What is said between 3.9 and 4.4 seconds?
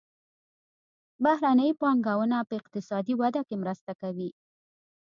کوي.